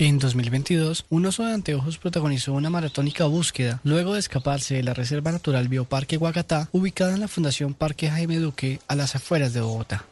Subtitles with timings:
[0.00, 4.94] En 2022, un oso de anteojos protagonizó una maratónica búsqueda luego de escaparse de la
[4.94, 9.60] Reserva Natural Bioparque Guacatá, ubicada en la Fundación Parque Jaime Duque, a las afueras de
[9.60, 10.04] Bogotá.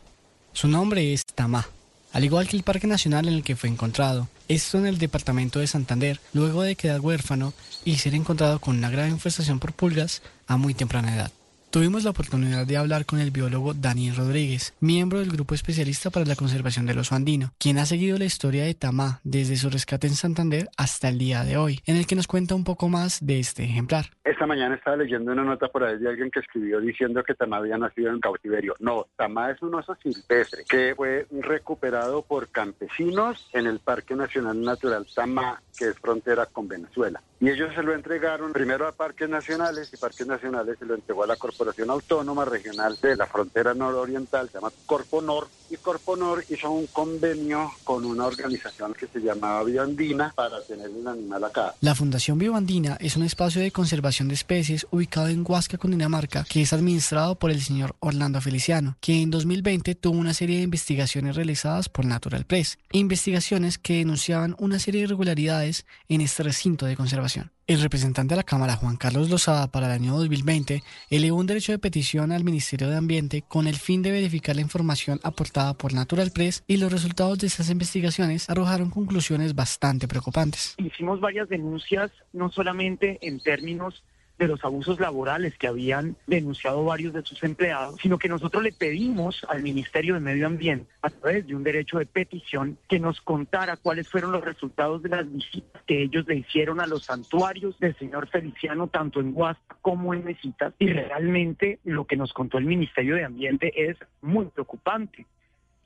[0.52, 1.68] Su nombre es Tamá,
[2.12, 4.26] al igual que el Parque Nacional en el que fue encontrado.
[4.48, 8.90] Esto en el departamento de Santander, luego de quedar huérfano y ser encontrado con una
[8.90, 11.30] grave infestación por pulgas a muy temprana edad.
[11.76, 16.24] Tuvimos la oportunidad de hablar con el biólogo Daniel Rodríguez, miembro del grupo especialista para
[16.24, 20.06] la conservación del oso andino, quien ha seguido la historia de Tamá desde su rescate
[20.06, 23.18] en Santander hasta el día de hoy, en el que nos cuenta un poco más
[23.20, 24.06] de este ejemplar.
[24.36, 27.56] Esta mañana estaba leyendo una nota por ahí de alguien que escribió diciendo que Tamá
[27.56, 28.74] había nacido en cautiverio.
[28.80, 34.60] No, Tamá es un oso silvestre que fue recuperado por campesinos en el Parque Nacional
[34.60, 37.22] Natural Tamá, que es frontera con Venezuela.
[37.40, 41.24] Y ellos se lo entregaron primero a parques nacionales y parques nacionales se lo entregó
[41.24, 46.70] a la Corporación Autónoma Regional de la Frontera Nororiental, se llama Corponor, y Corponor hizo
[46.70, 51.74] un convenio con una organización que se llamaba Bioandina para tener un animal acá.
[51.80, 56.62] La Fundación Bioandina es un espacio de conservación de especies ubicado en Huasca, Cundinamarca, que
[56.62, 61.36] es administrado por el señor Orlando Feliciano, que en 2020 tuvo una serie de investigaciones
[61.36, 66.96] realizadas por Natural Press, investigaciones que denunciaban una serie de irregularidades en este recinto de
[66.96, 71.46] conservación el representante de la Cámara, Juan Carlos Lozada, para el año 2020, elevó un
[71.46, 75.74] derecho de petición al Ministerio de Ambiente con el fin de verificar la información aportada
[75.74, 80.76] por Natural Press y los resultados de esas investigaciones arrojaron conclusiones bastante preocupantes.
[80.78, 84.04] Hicimos varias denuncias, no solamente en términos
[84.38, 88.72] de los abusos laborales que habían denunciado varios de sus empleados, sino que nosotros le
[88.72, 93.20] pedimos al Ministerio de Medio Ambiente, a través de un derecho de petición, que nos
[93.20, 97.78] contara cuáles fueron los resultados de las visitas que ellos le hicieron a los santuarios
[97.78, 102.58] del señor Feliciano, tanto en Huasca como en Mesitas, y realmente lo que nos contó
[102.58, 105.26] el Ministerio de Ambiente es muy preocupante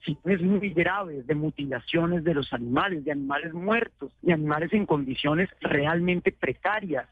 [0.05, 5.49] situaciones muy graves de mutilaciones de los animales, de animales muertos, de animales en condiciones
[5.61, 7.07] realmente precarias.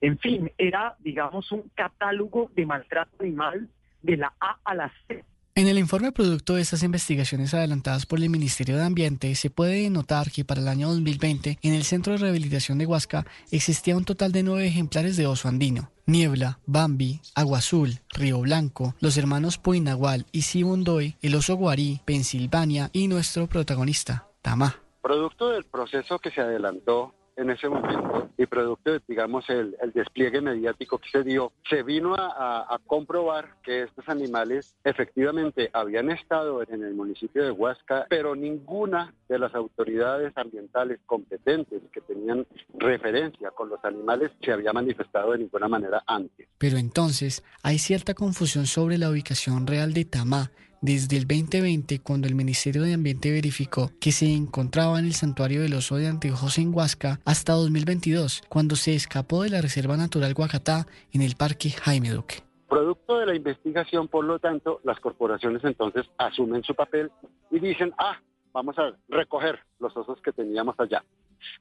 [0.00, 3.68] En fin, era, digamos, un catálogo de maltrato animal
[4.02, 5.24] de la A a la C.
[5.58, 9.90] En el informe producto de estas investigaciones adelantadas por el Ministerio de Ambiente se puede
[9.90, 14.04] notar que para el año 2020 en el Centro de Rehabilitación de Huasca existía un
[14.04, 15.90] total de nueve ejemplares de oso andino.
[16.06, 22.90] Niebla, Bambi, Agua Azul, Río Blanco, los hermanos Puinagual y Sibundoy, el oso guarí, Pensilvania
[22.92, 24.76] y nuestro protagonista, Tamá.
[25.02, 30.40] Producto del proceso que se adelantó en ese momento y producto de, digamos, el, despliegue
[30.40, 36.82] mediático que se dio, se vino a, comprobar que estos animales efectivamente habían estado en
[36.82, 43.68] el municipio de Huasca, pero ninguna de las autoridades ambientales competentes que tenían referencia con
[43.68, 46.48] los animales se había manifestado de ninguna manera antes.
[46.58, 50.50] Pero entonces hay cierta confusión sobre la ubicación real de Tamá
[50.80, 55.62] desde el 2020, cuando el Ministerio de Ambiente verificó que se encontraba en el santuario
[55.62, 60.34] del oso de Anteojos en Huasca, hasta 2022, cuando se escapó de la Reserva Natural
[60.34, 62.42] Guacatá en el Parque Jaime Duque.
[62.68, 67.10] Producto de la investigación, por lo tanto, las corporaciones entonces asumen su papel
[67.50, 68.18] y dicen, ah,
[68.52, 71.02] vamos a recoger los osos que teníamos allá.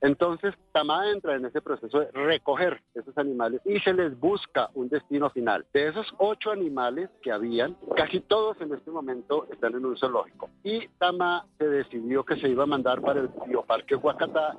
[0.01, 4.89] Entonces, Tamá entra en ese proceso de recoger esos animales y se les busca un
[4.89, 5.65] destino final.
[5.73, 10.49] De esos ocho animales que habían, casi todos en este momento están en un zoológico.
[10.63, 14.55] Y Tamá se decidió que se iba a mandar para el bioparque Huacatá.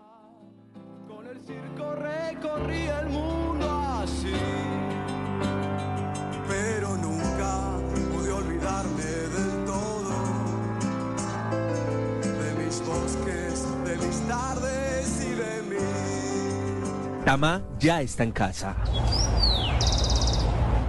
[1.07, 1.95] Con el circo
[3.01, 3.38] el mundo
[17.29, 18.75] Tama ya está en casa.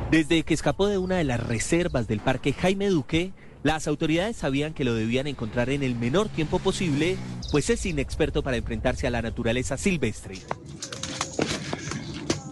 [0.10, 4.74] Desde que escapó de una de las reservas del Parque Jaime Duque, las autoridades sabían
[4.74, 7.18] que lo debían encontrar en el menor tiempo posible,
[7.52, 10.38] pues es inexperto para enfrentarse a la naturaleza silvestre.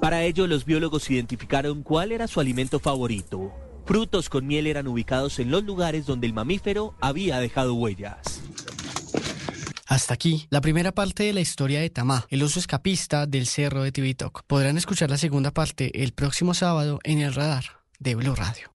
[0.02, 3.54] Para ello, los biólogos identificaron cuál era su alimento favorito.
[3.86, 8.42] Frutos con miel eran ubicados en los lugares donde el mamífero había dejado huellas.
[9.88, 13.84] Hasta aquí, la primera parte de la historia de Tamá, el oso escapista del cerro
[13.84, 14.44] de Tibitok.
[14.46, 18.70] Podrán escuchar la segunda parte el próximo sábado en el radar de Blue Radio.